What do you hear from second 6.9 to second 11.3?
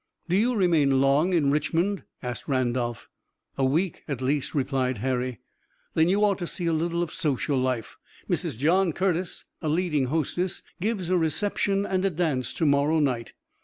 of social life. Mrs. John Curtis, a leading hostess, gives a